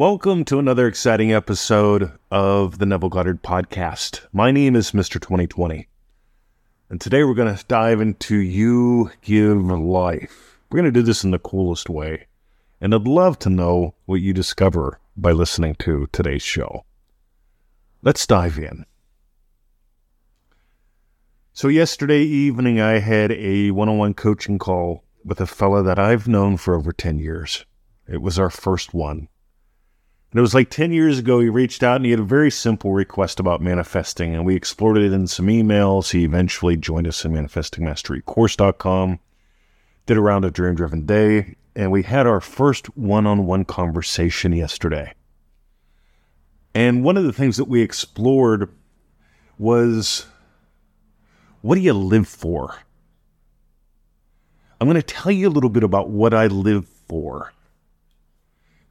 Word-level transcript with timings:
Welcome 0.00 0.46
to 0.46 0.58
another 0.58 0.86
exciting 0.86 1.30
episode 1.30 2.10
of 2.30 2.78
the 2.78 2.86
Neville 2.86 3.10
Goddard 3.10 3.42
podcast. 3.42 4.26
My 4.32 4.50
name 4.50 4.74
is 4.74 4.92
Mr. 4.92 5.20
2020, 5.20 5.88
and 6.88 6.98
today 6.98 7.22
we're 7.22 7.34
going 7.34 7.54
to 7.54 7.64
dive 7.66 8.00
into 8.00 8.36
You 8.36 9.10
Give 9.20 9.58
Life. 9.58 10.58
We're 10.70 10.78
going 10.78 10.90
to 10.90 11.00
do 11.00 11.02
this 11.04 11.22
in 11.22 11.32
the 11.32 11.38
coolest 11.38 11.90
way, 11.90 12.28
and 12.80 12.94
I'd 12.94 13.06
love 13.06 13.38
to 13.40 13.50
know 13.50 13.92
what 14.06 14.22
you 14.22 14.32
discover 14.32 14.98
by 15.18 15.32
listening 15.32 15.74
to 15.80 16.08
today's 16.12 16.40
show. 16.40 16.86
Let's 18.00 18.26
dive 18.26 18.56
in. 18.56 18.86
So, 21.52 21.68
yesterday 21.68 22.22
evening, 22.22 22.80
I 22.80 23.00
had 23.00 23.32
a 23.32 23.70
one 23.72 23.90
on 23.90 23.98
one 23.98 24.14
coaching 24.14 24.58
call 24.58 25.04
with 25.26 25.42
a 25.42 25.46
fella 25.46 25.82
that 25.82 25.98
I've 25.98 26.26
known 26.26 26.56
for 26.56 26.74
over 26.74 26.90
10 26.90 27.18
years. 27.18 27.66
It 28.08 28.22
was 28.22 28.38
our 28.38 28.48
first 28.48 28.94
one. 28.94 29.28
And 30.30 30.38
it 30.38 30.42
was 30.42 30.54
like 30.54 30.70
10 30.70 30.92
years 30.92 31.18
ago, 31.18 31.40
he 31.40 31.48
reached 31.48 31.82
out 31.82 31.96
and 31.96 32.04
he 32.04 32.12
had 32.12 32.20
a 32.20 32.24
very 32.24 32.52
simple 32.52 32.92
request 32.92 33.40
about 33.40 33.60
manifesting. 33.60 34.34
And 34.34 34.44
we 34.44 34.54
explored 34.54 34.98
it 34.98 35.12
in 35.12 35.26
some 35.26 35.48
emails. 35.48 36.12
He 36.12 36.24
eventually 36.24 36.76
joined 36.76 37.08
us 37.08 37.24
in 37.24 37.32
manifestingmasterycourse.com, 37.32 39.18
did 40.06 40.16
a 40.16 40.20
round 40.20 40.44
of 40.44 40.52
Dream 40.52 40.76
Driven 40.76 41.04
Day, 41.04 41.56
and 41.74 41.90
we 41.90 42.04
had 42.04 42.28
our 42.28 42.40
first 42.40 42.96
one 42.96 43.26
on 43.26 43.44
one 43.46 43.64
conversation 43.64 44.52
yesterday. 44.52 45.14
And 46.76 47.02
one 47.02 47.16
of 47.16 47.24
the 47.24 47.32
things 47.32 47.56
that 47.56 47.64
we 47.64 47.82
explored 47.82 48.72
was 49.58 50.26
what 51.60 51.74
do 51.74 51.80
you 51.80 51.92
live 51.92 52.28
for? 52.28 52.76
I'm 54.80 54.86
going 54.86 54.94
to 54.94 55.02
tell 55.02 55.32
you 55.32 55.48
a 55.48 55.50
little 55.50 55.68
bit 55.70 55.82
about 55.82 56.08
what 56.08 56.32
I 56.32 56.46
live 56.46 56.86
for 56.86 57.52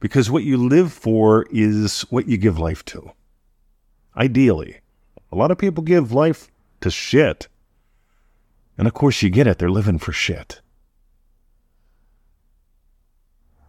because 0.00 0.30
what 0.30 0.42
you 0.42 0.56
live 0.56 0.92
for 0.92 1.46
is 1.50 2.02
what 2.10 2.26
you 2.26 2.36
give 2.36 2.58
life 2.58 2.84
to. 2.86 3.12
Ideally, 4.16 4.80
a 5.30 5.36
lot 5.36 5.50
of 5.50 5.58
people 5.58 5.84
give 5.84 6.12
life 6.12 6.50
to 6.80 6.90
shit. 6.90 7.48
And 8.76 8.88
of 8.88 8.94
course, 8.94 9.22
you 9.22 9.30
get 9.30 9.46
it, 9.46 9.58
they're 9.58 9.70
living 9.70 9.98
for 9.98 10.12
shit. 10.12 10.62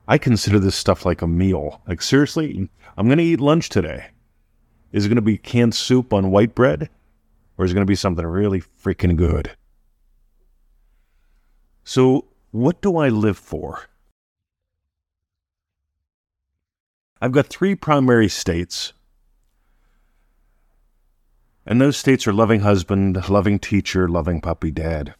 I 0.07 0.17
consider 0.17 0.59
this 0.59 0.75
stuff 0.75 1.05
like 1.05 1.21
a 1.21 1.27
meal. 1.27 1.81
Like, 1.87 2.01
seriously, 2.01 2.69
I'm 2.97 3.07
going 3.07 3.17
to 3.17 3.23
eat 3.23 3.39
lunch 3.39 3.69
today. 3.69 4.07
Is 4.91 5.05
it 5.05 5.09
going 5.09 5.15
to 5.15 5.21
be 5.21 5.37
canned 5.37 5.75
soup 5.75 6.11
on 6.11 6.31
white 6.31 6.55
bread? 6.55 6.89
Or 7.57 7.65
is 7.65 7.71
it 7.71 7.75
going 7.75 7.85
to 7.85 7.91
be 7.91 7.95
something 7.95 8.25
really 8.25 8.61
freaking 8.61 9.15
good? 9.15 9.51
So, 11.83 12.25
what 12.51 12.81
do 12.81 12.97
I 12.97 13.09
live 13.09 13.37
for? 13.37 13.87
I've 17.23 17.31
got 17.31 17.45
three 17.45 17.75
primary 17.75 18.27
states. 18.27 18.93
And 21.67 21.79
those 21.79 21.95
states 21.95 22.25
are 22.27 22.33
loving 22.33 22.61
husband, 22.61 23.29
loving 23.29 23.59
teacher, 23.59 24.07
loving 24.09 24.41
puppy 24.41 24.71
dad. 24.71 25.13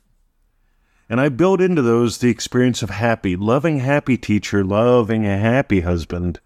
And 1.08 1.22
I 1.22 1.30
build 1.30 1.62
into 1.62 1.84
those 1.84 2.18
the 2.18 2.30
experience 2.30 2.82
of 2.82 2.90
happy, 2.90 3.36
loving 3.36 3.80
happy 3.80 4.18
teacher, 4.18 4.64
loving 4.64 5.28
a 5.28 5.38
happy 5.38 5.82
husband, 5.82 6.40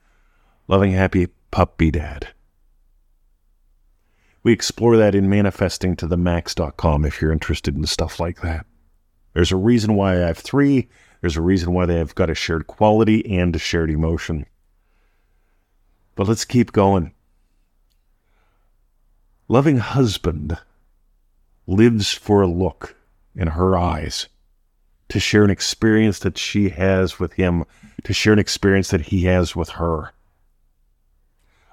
loving 0.68 0.92
happy 0.92 1.28
puppy 1.52 1.90
dad. 1.90 2.28
We 4.44 4.52
explore 4.52 4.98
that 4.98 5.16
in 5.16 5.30
manifesting 5.30 5.96
to 5.98 6.08
the 6.08 6.18
max.com 6.18 7.06
if 7.06 7.22
you're 7.22 7.32
interested 7.32 7.78
in 7.78 7.86
stuff 7.86 8.20
like 8.20 8.42
that. 8.42 8.66
There's 9.34 9.54
a 9.54 9.58
reason 9.58 9.96
why 9.96 10.16
I 10.16 10.28
have 10.28 10.38
three. 10.38 10.90
There's 11.22 11.38
a 11.38 11.42
reason 11.42 11.72
why 11.72 11.86
they 11.86 11.98
have 11.98 12.14
got 12.14 12.30
a 12.30 12.36
shared 12.36 12.68
quality 12.68 13.26
and 13.38 13.56
a 13.56 13.60
shared 13.60 13.90
emotion. 13.90 14.46
But 16.16 16.28
let's 16.28 16.46
keep 16.46 16.72
going. 16.72 17.14
Loving 19.48 19.78
husband 19.78 20.58
lives 21.68 22.14
for 22.14 22.42
a 22.42 22.48
look 22.48 22.96
in 23.36 23.50
her 23.50 23.78
eyes, 23.78 24.28
to 25.10 25.20
share 25.20 25.44
an 25.44 25.50
experience 25.50 26.20
that 26.20 26.38
she 26.38 26.70
has 26.70 27.20
with 27.20 27.34
him, 27.34 27.66
to 28.04 28.14
share 28.14 28.34
an 28.34 28.40
experience 28.40 28.90
that 28.90 29.02
he 29.02 29.26
has 29.26 29.56
with 29.56 29.70
her. 29.70 30.12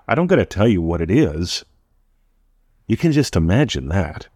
I 0.09 0.15
don't 0.15 0.27
got 0.27 0.37
to 0.37 0.45
tell 0.45 0.69
you 0.69 0.83
what 0.83 1.01
it 1.01 1.11
is. 1.11 1.65
You 2.87 2.97
can 2.97 3.13
just 3.13 3.37
imagine 3.37 3.89
that. 3.89 4.29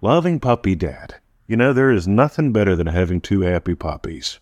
Loving 0.00 0.38
puppy 0.38 0.74
dad. 0.74 1.16
You 1.46 1.56
know, 1.56 1.72
there 1.72 1.90
is 1.90 2.06
nothing 2.06 2.52
better 2.52 2.76
than 2.76 2.86
having 2.88 3.20
two 3.20 3.40
happy 3.40 3.74
puppies 3.74 4.38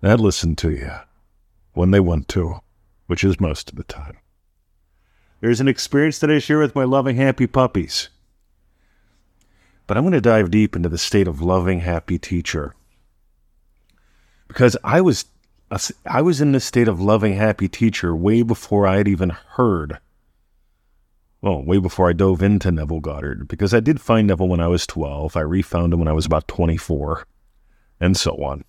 that 0.00 0.20
listen 0.20 0.54
to 0.56 0.70
you 0.70 0.90
when 1.72 1.92
they 1.92 2.00
want 2.00 2.28
to 2.28 2.60
which 3.06 3.24
is 3.24 3.40
most 3.40 3.70
of 3.70 3.76
the 3.76 3.84
time. 3.84 4.18
There's 5.40 5.60
an 5.60 5.68
experience 5.68 6.18
that 6.20 6.30
I 6.30 6.38
share 6.38 6.58
with 6.58 6.74
my 6.74 6.84
loving, 6.84 7.16
happy 7.16 7.46
puppies. 7.46 8.08
But 9.86 9.96
I'm 9.96 10.04
going 10.04 10.12
to 10.12 10.20
dive 10.20 10.50
deep 10.50 10.74
into 10.74 10.88
the 10.88 10.98
state 10.98 11.28
of 11.28 11.42
loving, 11.42 11.80
happy 11.80 12.18
teacher. 12.18 12.74
Because 14.48 14.76
I 14.82 15.00
was 15.00 15.26
I 16.06 16.22
was 16.22 16.40
in 16.40 16.52
this 16.52 16.64
state 16.64 16.88
of 16.88 17.00
loving, 17.00 17.34
happy 17.34 17.68
teacher 17.68 18.14
way 18.14 18.42
before 18.42 18.86
I 18.86 18.98
had 18.98 19.08
even 19.08 19.30
heard. 19.30 19.98
Well, 21.40 21.64
way 21.64 21.78
before 21.78 22.08
I 22.08 22.12
dove 22.12 22.42
into 22.42 22.70
Neville 22.70 23.00
Goddard, 23.00 23.48
because 23.48 23.74
I 23.74 23.80
did 23.80 24.00
find 24.00 24.28
Neville 24.28 24.48
when 24.48 24.60
I 24.60 24.68
was 24.68 24.86
12. 24.86 25.36
I 25.36 25.40
refound 25.40 25.92
him 25.92 25.98
when 25.98 26.08
I 26.08 26.12
was 26.12 26.26
about 26.26 26.48
24, 26.48 27.26
and 28.00 28.16
so 28.16 28.32
on. 28.42 28.64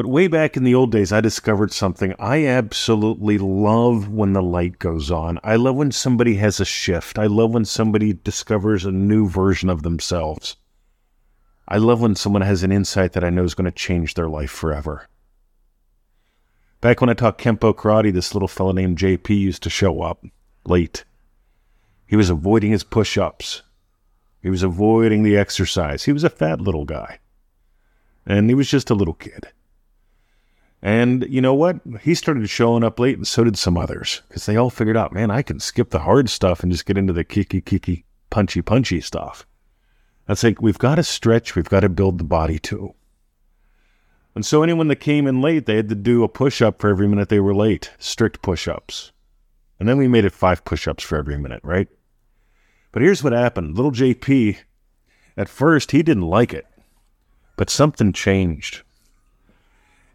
But 0.00 0.08
way 0.08 0.28
back 0.28 0.56
in 0.56 0.64
the 0.64 0.74
old 0.74 0.90
days, 0.90 1.12
I 1.12 1.20
discovered 1.20 1.74
something. 1.74 2.14
I 2.18 2.46
absolutely 2.46 3.36
love 3.36 4.08
when 4.08 4.32
the 4.32 4.40
light 4.40 4.78
goes 4.78 5.10
on. 5.10 5.38
I 5.44 5.56
love 5.56 5.76
when 5.76 5.92
somebody 5.92 6.36
has 6.36 6.58
a 6.58 6.64
shift. 6.64 7.18
I 7.18 7.26
love 7.26 7.52
when 7.52 7.66
somebody 7.66 8.14
discovers 8.14 8.86
a 8.86 8.92
new 8.92 9.28
version 9.28 9.68
of 9.68 9.82
themselves. 9.82 10.56
I 11.68 11.76
love 11.76 12.00
when 12.00 12.14
someone 12.14 12.40
has 12.40 12.62
an 12.62 12.72
insight 12.72 13.12
that 13.12 13.24
I 13.24 13.28
know 13.28 13.44
is 13.44 13.52
going 13.52 13.66
to 13.66 13.70
change 13.70 14.14
their 14.14 14.30
life 14.30 14.50
forever. 14.50 15.06
Back 16.80 17.02
when 17.02 17.10
I 17.10 17.12
taught 17.12 17.36
Kempo 17.36 17.74
karate, 17.74 18.10
this 18.10 18.34
little 18.34 18.48
fellow 18.48 18.72
named 18.72 18.96
JP 18.96 19.28
used 19.28 19.62
to 19.64 19.68
show 19.68 20.00
up 20.00 20.24
late. 20.64 21.04
He 22.06 22.16
was 22.16 22.30
avoiding 22.30 22.70
his 22.70 22.84
push 22.84 23.18
ups. 23.18 23.60
He 24.40 24.48
was 24.48 24.62
avoiding 24.62 25.24
the 25.24 25.36
exercise. 25.36 26.04
He 26.04 26.12
was 26.14 26.24
a 26.24 26.30
fat 26.30 26.58
little 26.58 26.86
guy. 26.86 27.18
And 28.24 28.48
he 28.48 28.54
was 28.54 28.70
just 28.70 28.88
a 28.88 28.94
little 28.94 29.12
kid. 29.12 29.48
And 30.82 31.26
you 31.28 31.40
know 31.40 31.54
what? 31.54 31.80
He 32.02 32.14
started 32.14 32.48
showing 32.48 32.84
up 32.84 32.98
late, 32.98 33.16
and 33.16 33.26
so 33.26 33.44
did 33.44 33.58
some 33.58 33.76
others, 33.76 34.22
because 34.28 34.46
they 34.46 34.56
all 34.56 34.70
figured 34.70 34.96
out, 34.96 35.12
man, 35.12 35.30
I 35.30 35.42
can 35.42 35.60
skip 35.60 35.90
the 35.90 36.00
hard 36.00 36.30
stuff 36.30 36.62
and 36.62 36.72
just 36.72 36.86
get 36.86 36.96
into 36.96 37.12
the 37.12 37.24
kiki 37.24 37.60
kiki, 37.60 38.04
punchy 38.30 38.62
punchy 38.62 39.00
stuff. 39.00 39.46
That's 40.26 40.42
like 40.42 40.62
we've 40.62 40.78
got 40.78 40.94
to 40.94 41.02
stretch, 41.02 41.54
we've 41.54 41.68
got 41.68 41.80
to 41.80 41.88
build 41.88 42.18
the 42.18 42.24
body 42.24 42.58
too. 42.58 42.94
And 44.34 44.46
so 44.46 44.62
anyone 44.62 44.88
that 44.88 44.96
came 44.96 45.26
in 45.26 45.42
late, 45.42 45.66
they 45.66 45.76
had 45.76 45.88
to 45.88 45.94
do 45.94 46.22
a 46.22 46.28
push 46.28 46.62
up 46.62 46.80
for 46.80 46.88
every 46.88 47.08
minute 47.08 47.28
they 47.28 47.40
were 47.40 47.54
late, 47.54 47.92
strict 47.98 48.40
push 48.40 48.68
ups. 48.68 49.12
And 49.78 49.88
then 49.88 49.98
we 49.98 50.08
made 50.08 50.24
it 50.24 50.32
five 50.32 50.64
push 50.64 50.86
ups 50.86 51.02
for 51.02 51.18
every 51.18 51.36
minute, 51.36 51.60
right? 51.64 51.88
But 52.92 53.02
here's 53.02 53.22
what 53.22 53.32
happened 53.32 53.76
little 53.76 53.92
JP, 53.92 54.56
at 55.36 55.48
first, 55.48 55.90
he 55.90 56.02
didn't 56.02 56.22
like 56.22 56.54
it, 56.54 56.66
but 57.56 57.70
something 57.70 58.12
changed. 58.12 58.82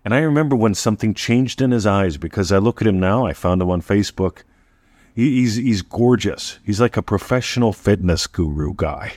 And 0.06 0.14
I 0.14 0.20
remember 0.20 0.56
when 0.56 0.76
something 0.76 1.16
changed 1.16 1.64
in 1.64 1.72
his 1.72 1.88
eyes 1.88 2.18
because 2.18 2.52
I 2.52 2.60
look 2.60 2.80
at 2.80 2.88
him 2.88 3.00
now. 3.00 3.26
I 3.26 3.34
found 3.34 3.60
him 3.60 3.72
on 3.72 3.82
Facebook. 3.82 4.44
He, 5.16 5.42
he's 5.42 5.56
he's 5.56 5.82
gorgeous. 5.82 6.60
He's 6.64 6.80
like 6.80 6.96
a 6.96 7.02
professional 7.02 7.74
fitness 7.74 8.28
guru 8.28 8.76
guy. 8.76 9.14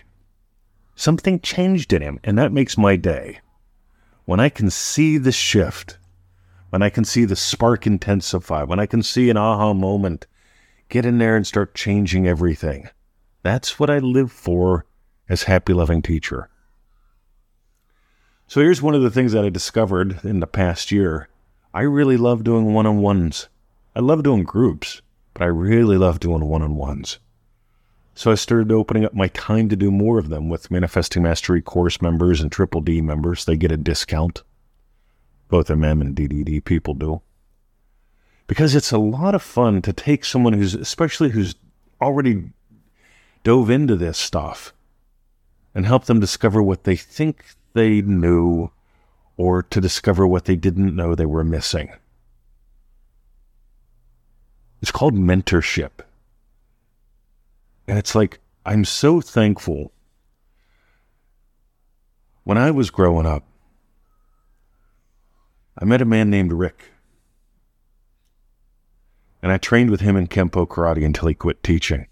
Something 0.95 1.41
changed 1.41 1.93
in 1.93 2.01
him, 2.01 2.19
and 2.25 2.39
that 2.39 2.53
makes 2.53 2.79
my 2.79 2.97
day. 2.97 3.41
When 4.25 4.41
I 4.41 4.49
can 4.49 4.71
see 4.71 5.19
the 5.19 5.31
shift, 5.31 5.99
when 6.71 6.83
I 6.83 6.89
can 6.89 7.05
see 7.05 7.27
the 7.27 7.37
spark 7.37 7.87
intensify, 7.87 8.63
when 8.63 8.81
I 8.81 8.87
can 8.87 9.03
see 9.03 9.29
an 9.29 9.37
aha 9.37 9.75
moment, 9.75 10.27
get 10.89 11.05
in 11.05 11.19
there 11.19 11.37
and 11.37 11.47
start 11.47 11.75
changing 11.75 12.27
everything. 12.27 12.89
That's 13.43 13.79
what 13.79 13.91
I 13.91 13.99
live 13.99 14.33
for 14.33 14.87
as 15.29 15.43
happy 15.43 15.75
loving 15.75 16.01
teacher. 16.01 16.49
So 18.49 18.63
here's 18.63 18.81
one 18.81 18.95
of 18.95 19.03
the 19.03 19.11
things 19.11 19.33
that 19.33 19.45
I 19.45 19.51
discovered 19.51 20.25
in 20.25 20.41
the 20.41 20.47
past 20.47 20.91
year. 20.91 21.29
I 21.75 21.83
really 21.83 22.17
love 22.17 22.45
doing 22.45 22.73
one 22.73 22.87
on 22.87 23.03
ones. 23.03 23.51
I 23.95 24.01
love 24.01 24.23
doing 24.23 24.43
groups, 24.43 25.03
but 25.35 25.43
I 25.43 25.49
really 25.49 25.99
love 25.99 26.19
doing 26.19 26.43
one 26.47 26.63
on 26.63 26.75
ones. 26.75 27.19
So 28.15 28.33
I 28.33 28.37
started 28.37 28.73
opening 28.73 29.05
up 29.05 29.13
my 29.13 29.29
time 29.29 29.69
to 29.69 29.77
do 29.77 29.91
more 29.91 30.19
of 30.19 30.31
them 30.31 30.49
with 30.49 30.71
Manifesting 30.71 31.25
Mastery 31.25 31.61
course 31.61 32.01
members 32.01 32.41
and 32.41 32.51
Triple 32.51 32.81
D 32.81 33.03
members. 33.03 33.45
They 33.45 33.59
get 33.59 33.71
a 33.71 33.77
discount. 33.77 34.43
Both 35.49 35.69
MM 35.69 36.01
and 36.01 36.17
DDD 36.17 36.65
people 36.65 36.95
do. 36.95 37.21
Because 38.47 38.75
it's 38.75 38.93
a 38.93 38.99
lot 38.99 39.35
of 39.35 39.43
fun 39.43 39.83
to 39.83 39.93
take 39.93 40.25
someone 40.25 40.55
who's, 40.55 40.75
especially 40.75 41.29
who's 41.29 41.55
already 42.01 42.45
dove 43.45 43.69
into 43.69 43.95
this 43.95 44.17
stuff, 44.17 44.73
and 45.75 45.85
help 45.85 46.07
them 46.07 46.19
discover 46.19 46.63
what 46.63 46.85
they 46.85 46.97
think 46.97 47.45
they 47.75 48.01
knew 48.03 48.71
or 49.37 49.63
to 49.63 49.81
discover 49.81 50.27
what 50.27 50.47
they 50.47 50.57
didn't 50.57 50.95
know 50.95 51.15
they 51.15 51.27
were 51.27 51.45
missing. 51.45 51.91
It's 54.83 54.91
called 54.91 55.15
mentorship. 55.15 56.01
And 57.87 57.99
it's 57.99 58.15
like, 58.15 58.41
I'm 58.67 58.85
so 58.85 59.21
thankful. 59.21 59.93
When 62.45 62.59
I 62.59 62.71
was 62.71 62.91
growing 62.91 63.27
up, 63.27 63.45
I 65.79 65.85
met 65.85 66.03
a 66.03 66.05
man 66.05 66.31
named 66.31 66.53
Rick. 66.53 66.93
And 69.43 69.53
I 69.53 69.59
trained 69.59 69.91
with 69.91 70.01
him 70.01 70.17
in 70.17 70.27
Kempo 70.27 70.67
karate 70.67 71.05
until 71.05 71.29
he 71.29 71.35
quit 71.35 71.63
teaching. 71.63 72.09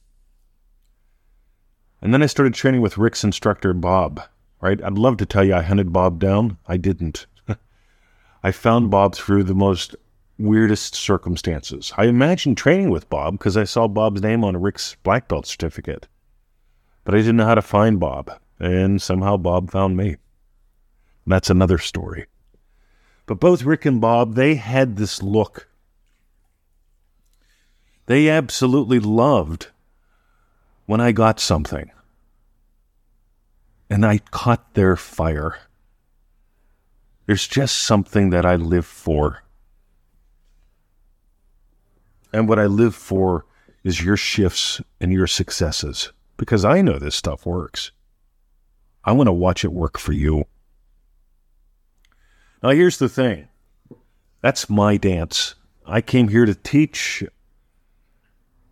And 2.00 2.14
then 2.14 2.23
I 2.23 2.26
started 2.26 2.55
training 2.55 2.81
with 2.81 2.99
Rick's 2.99 3.25
instructor, 3.25 3.73
Bob, 3.73 4.23
right? 4.61 4.82
I'd 4.82 4.99
love 4.99 5.17
to 5.19 5.26
tell 5.26 5.44
you 5.44 5.55
I 5.55 5.62
hunted 5.62 5.93
Bob 5.93 6.19
down. 6.19 6.58
I 6.67 6.76
didn't. 6.76 7.26
I 8.43 8.50
found 8.50 8.91
Bob 8.91 9.14
through 9.14 9.44
the 9.44 9.55
most 9.55 9.97
weirdest 10.38 10.94
circumstances. 10.94 11.93
I 11.97 12.06
imagined 12.06 12.56
training 12.56 12.91
with 12.91 13.08
Bob 13.08 13.35
because 13.35 13.56
I 13.56 13.64
saw 13.64 13.88
Bob's 13.88 14.23
name 14.23 14.44
on 14.44 14.61
Rick's 14.61 14.97
black 15.03 15.29
belt 15.29 15.47
certificate. 15.47 16.06
But 17.05 17.14
I 17.14 17.19
didn't 17.19 17.37
know 17.37 17.47
how 17.47 17.55
to 17.55 17.62
find 17.62 18.00
Bob, 18.00 18.31
and 18.58 19.00
somehow 19.00 19.37
Bob 19.37 19.70
found 19.70 19.97
me. 19.97 20.17
That's 21.26 21.50
another 21.50 21.79
story. 21.79 22.26
But 23.26 23.41
both 23.41 23.64
Rick 23.64 23.85
and 23.87 24.00
Bob, 24.00 24.35
they 24.35 24.55
had 24.55 24.97
this 24.97 25.23
look. 25.23 25.69
They 28.06 28.29
absolutely 28.29 29.00
loved 29.00 29.69
when 30.87 31.00
I 31.00 31.11
got 31.11 31.41
something. 31.41 31.91
And 33.88 34.04
I 34.04 34.18
caught 34.18 34.74
their 34.74 34.96
fire. 34.96 35.58
There's 37.26 37.46
just 37.46 37.78
something 37.78 38.30
that 38.30 38.44
I 38.44 38.56
live 38.56 38.86
for. 38.86 39.42
And 42.32 42.48
what 42.48 42.58
I 42.58 42.66
live 42.66 42.94
for 42.94 43.46
is 43.84 44.02
your 44.02 44.16
shifts 44.16 44.80
and 45.00 45.12
your 45.12 45.26
successes 45.26 46.12
because 46.36 46.64
I 46.64 46.82
know 46.82 46.98
this 46.98 47.14
stuff 47.14 47.46
works. 47.46 47.92
I 49.04 49.12
want 49.12 49.28
to 49.28 49.32
watch 49.32 49.64
it 49.64 49.72
work 49.72 49.98
for 49.98 50.12
you. 50.12 50.44
Now, 52.62 52.70
here's 52.70 52.98
the 52.98 53.08
thing 53.08 53.48
that's 54.40 54.68
my 54.68 54.96
dance. 54.96 55.54
I 55.86 56.00
came 56.00 56.28
here 56.28 56.46
to 56.46 56.54
teach. 56.54 57.22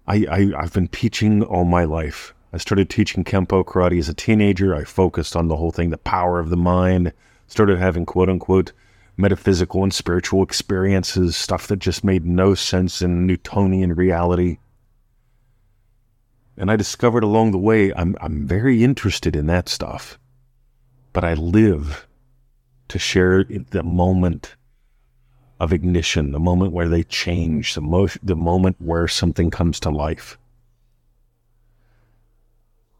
I, 0.06 0.26
I, 0.30 0.52
I've 0.58 0.72
been 0.72 0.88
teaching 0.88 1.42
all 1.42 1.64
my 1.64 1.84
life. 1.84 2.33
I 2.54 2.56
started 2.56 2.88
teaching 2.88 3.24
Kempo 3.24 3.64
karate 3.64 3.98
as 3.98 4.08
a 4.08 4.14
teenager. 4.14 4.76
I 4.76 4.84
focused 4.84 5.34
on 5.34 5.48
the 5.48 5.56
whole 5.56 5.72
thing, 5.72 5.90
the 5.90 5.98
power 5.98 6.38
of 6.38 6.50
the 6.50 6.56
mind, 6.56 7.12
started 7.48 7.80
having 7.80 8.06
quote 8.06 8.28
unquote 8.28 8.70
metaphysical 9.16 9.82
and 9.82 9.92
spiritual 9.92 10.40
experiences, 10.40 11.36
stuff 11.36 11.66
that 11.66 11.80
just 11.80 12.04
made 12.04 12.24
no 12.24 12.54
sense 12.54 13.02
in 13.02 13.26
Newtonian 13.26 13.96
reality. 13.96 14.58
And 16.56 16.70
I 16.70 16.76
discovered 16.76 17.24
along 17.24 17.50
the 17.50 17.58
way 17.58 17.92
I'm, 17.92 18.14
I'm 18.20 18.46
very 18.46 18.84
interested 18.84 19.34
in 19.34 19.46
that 19.46 19.68
stuff. 19.68 20.16
But 21.12 21.24
I 21.24 21.34
live 21.34 22.06
to 22.86 23.00
share 23.00 23.42
the 23.42 23.82
moment 23.82 24.54
of 25.58 25.72
ignition, 25.72 26.30
the 26.30 26.38
moment 26.38 26.72
where 26.72 26.88
they 26.88 27.02
change, 27.02 27.74
the, 27.74 27.80
mo- 27.80 28.06
the 28.22 28.36
moment 28.36 28.76
where 28.78 29.08
something 29.08 29.50
comes 29.50 29.80
to 29.80 29.90
life. 29.90 30.38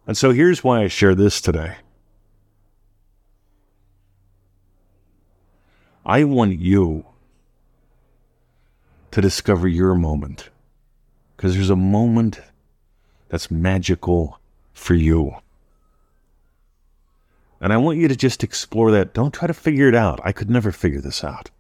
And 0.07 0.17
so 0.17 0.33
here's 0.33 0.63
why 0.63 0.83
I 0.83 0.89
share 0.89 1.15
this 1.15 1.41
today. 1.41 1.77
I 6.05 6.25
want 6.25 6.59
you 6.59 7.07
to 9.11 9.21
discover 9.21 9.67
your 9.67 9.95
moment 9.95 10.51
because 11.37 11.55
there's 11.55 11.71
a 11.71 11.77
moment 11.77 12.41
that's 13.29 13.51
magical 13.51 14.39
for 14.75 14.95
you. 14.95 15.37
And 17.61 17.73
I 17.73 17.79
want 17.79 17.97
you 17.97 18.09
to 18.09 18.17
just 18.17 18.45
explore 18.45 18.91
that. 18.91 19.15
Don't 19.15 19.33
try 19.33 19.47
to 19.47 19.55
figure 19.55 19.89
it 19.89 19.95
out. 19.95 20.21
I 20.23 20.33
could 20.33 20.51
never 20.51 20.71
figure 20.71 21.01
this 21.01 21.25
out. 21.25 21.51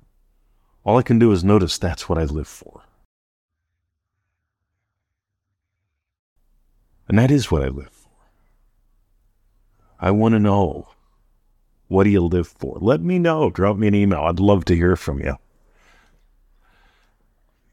All 0.85 0.99
I 0.99 1.03
can 1.03 1.19
do 1.19 1.33
is 1.33 1.43
notice 1.43 1.79
that's 1.79 2.09
what 2.09 2.19
I 2.19 2.25
live 2.25 2.49
for. 2.49 2.83
And 7.09 7.19
that 7.19 7.31
is 7.31 7.51
what 7.51 7.63
I 7.63 7.69
live 7.69 7.89
for. 7.89 7.94
I 10.05 10.11
want 10.11 10.35
to 10.35 10.39
know 10.39 10.89
what 11.89 12.05
do 12.05 12.11
you 12.11 12.21
live 12.21 12.47
for? 12.47 12.77
Let 12.79 13.01
me 13.01 13.19
know. 13.19 13.49
Drop 13.49 13.79
me 13.79 13.89
an 13.89 13.95
email. 13.95 14.21
I'd 14.21 14.39
love 14.39 14.67
to 14.67 14.77
hear 14.77 14.97
from 14.97 15.19
you. 15.19 15.39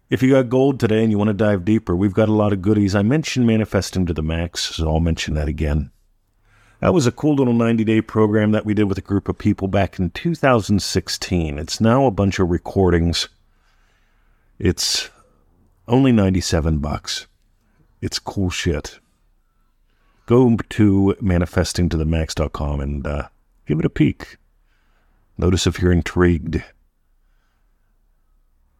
If 0.10 0.24
you 0.24 0.32
got 0.32 0.48
gold 0.48 0.80
today 0.80 1.04
and 1.04 1.12
you 1.12 1.18
want 1.18 1.28
to 1.28 1.34
dive 1.34 1.66
deeper, 1.66 1.94
we've 1.94 2.14
got 2.14 2.30
a 2.30 2.34
lot 2.34 2.54
of 2.54 2.62
goodies. 2.62 2.96
I 2.96 3.02
mentioned 3.02 3.48
manifesting 3.48 4.06
to 4.06 4.14
the 4.14 4.24
max, 4.24 4.62
so 4.62 4.88
I'll 4.88 5.02
mention 5.02 5.34
that 5.34 5.50
again. 5.50 5.92
That 6.80 6.94
was 6.94 7.06
a 7.06 7.12
cool 7.12 7.36
little 7.36 7.54
90 7.54 7.84
day 7.84 8.00
program 8.00 8.54
that 8.54 8.66
we 8.66 8.74
did 8.74 8.86
with 8.86 8.98
a 8.98 9.02
group 9.02 9.28
of 9.28 9.38
people 9.38 9.68
back 9.68 10.00
in 10.00 10.10
2016. 10.12 11.60
It's 11.60 11.82
now 11.82 12.06
a 12.06 12.12
bunch 12.12 12.40
of 12.40 12.50
recordings. 12.50 13.28
It's 14.58 15.10
only 15.86 16.14
97 16.14 16.78
bucks. 16.78 17.28
It's 18.00 18.20
cool 18.20 18.50
shit. 18.50 19.01
Go 20.32 20.56
to 20.56 21.14
manifestingtothemax.com 21.22 22.80
and 22.80 23.06
uh, 23.06 23.28
give 23.66 23.80
it 23.80 23.86
a 23.86 23.90
peek. 23.90 24.38
Notice 25.38 25.68
if 25.68 25.82
you're 25.82 25.92
intrigued. 25.92 26.64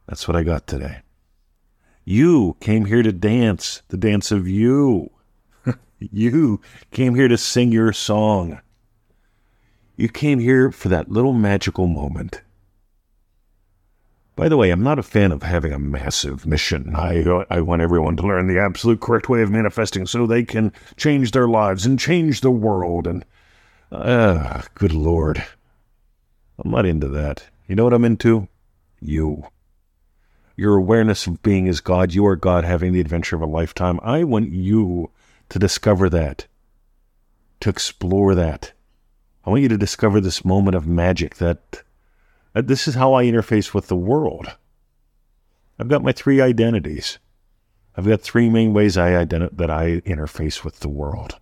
That's 0.08 0.30
what 0.30 0.38
I 0.38 0.44
got 0.44 0.66
today. 0.66 1.00
You 2.06 2.56
came 2.62 2.86
here 2.86 3.04
to 3.04 3.12
dance, 3.12 3.82
the 3.90 3.98
dance 3.98 4.32
of 4.32 4.48
you. 4.48 5.12
you 6.00 6.62
came 6.92 7.16
here 7.16 7.28
to 7.28 7.38
sing 7.38 7.74
your 7.74 7.92
song. 7.92 8.62
You 9.98 10.08
came 10.08 10.40
here 10.40 10.72
for 10.72 10.88
that 10.88 11.12
little 11.12 11.34
magical 11.34 11.88
moment. 11.88 12.44
By 14.36 14.50
the 14.50 14.58
way, 14.58 14.72
I'm 14.72 14.84
not 14.84 15.00
a 15.00 15.04
fan 15.04 15.32
of 15.32 15.44
having 15.44 15.74
a 15.74 15.80
massive 15.80 16.46
mission. 16.46 16.96
I, 16.96 17.46
I 17.50 17.62
want 17.62 17.82
everyone 17.82 18.16
to 18.18 18.24
learn 18.24 18.48
the 18.48 18.60
absolute 18.60 19.02
correct 19.02 19.30
way 19.30 19.42
of 19.42 19.52
manifesting 19.52 20.06
so 20.08 20.26
they 20.26 20.44
can 20.44 20.72
change 20.96 21.32
their 21.32 21.48
lives 21.48 21.86
and 21.86 22.00
change 22.00 22.42
the 22.42 22.52
world. 22.52 23.08
And, 23.08 23.26
ah, 23.92 23.98
uh, 23.98 24.62
good 24.74 24.94
Lord. 24.94 25.44
I'm 26.58 26.72
not 26.72 26.86
into 26.86 27.10
that. 27.10 27.44
You 27.68 27.76
know 27.76 27.84
what 27.84 27.94
I'm 27.94 28.06
into? 28.06 28.48
You 29.00 29.46
your 30.62 30.76
awareness 30.76 31.26
of 31.26 31.42
being 31.42 31.68
as 31.68 31.80
God, 31.80 32.14
you 32.14 32.24
are 32.26 32.36
God 32.36 32.64
having 32.64 32.94
the 32.94 33.00
adventure 33.00 33.36
of 33.36 33.42
a 33.42 33.48
lifetime. 33.48 34.00
I 34.04 34.24
want 34.24 34.52
you 34.52 35.10
to 35.50 35.58
discover 35.58 36.08
that, 36.10 36.46
to 37.62 37.70
explore 37.70 38.36
that. 38.36 38.72
I 39.44 39.50
want 39.50 39.64
you 39.64 39.70
to 39.70 39.78
discover 39.78 40.22
this 40.22 40.46
moment 40.46 40.76
of 40.76 40.86
magic 40.86 41.38
that 41.38 41.82
this 42.54 42.88
is 42.88 42.96
how 42.96 43.14
I 43.14 43.26
interface 43.26 43.74
with 43.74 43.88
the 43.88 43.96
world. 43.96 44.56
I've 45.80 45.88
got 45.88 46.04
my 46.04 46.12
three 46.12 46.42
identities. 46.42 47.18
I've 47.96 48.08
got 48.08 48.22
three 48.22 48.50
main 48.50 48.74
ways 48.74 48.98
I 48.98 49.26
that 49.26 49.70
I 49.70 50.02
interface 50.02 50.64
with 50.64 50.80
the 50.80 50.90
world. 50.90 51.38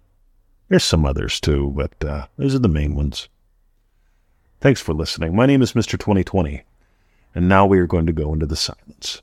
There's 0.68 0.84
some 0.84 1.06
others 1.06 1.40
too, 1.40 1.74
but 1.76 2.04
uh, 2.04 2.28
those 2.38 2.56
are 2.56 2.60
the 2.60 2.68
main 2.68 2.96
ones. 2.96 3.28
Thanks 4.62 4.82
for 4.82 4.94
listening. 4.94 5.36
My 5.36 5.46
name 5.46 5.62
is 5.62 5.74
Mr. 5.74 5.92
2020. 5.92 6.64
And 7.34 7.48
now 7.48 7.66
we 7.66 7.80
are 7.80 7.88
going 7.88 8.06
to 8.08 8.14
go 8.14 8.34
into 8.34 8.46
the 8.46 8.56
silence. 8.56 9.22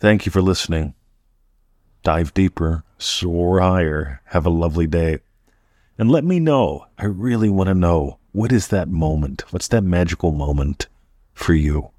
Thank 0.00 0.26
you 0.26 0.32
for 0.32 0.40
listening. 0.40 0.94
Dive 2.04 2.32
deeper, 2.32 2.84
soar 2.98 3.60
higher, 3.60 4.20
have 4.26 4.46
a 4.46 4.50
lovely 4.50 4.86
day. 4.86 5.18
And 5.98 6.08
let 6.08 6.24
me 6.24 6.38
know. 6.38 6.86
I 6.96 7.06
really 7.06 7.50
want 7.50 7.66
to 7.66 7.74
know 7.74 8.18
what 8.30 8.52
is 8.52 8.68
that 8.68 8.88
moment? 8.88 9.52
What's 9.52 9.66
that 9.68 9.82
magical 9.82 10.30
moment 10.30 10.86
for 11.34 11.54
you? 11.54 11.90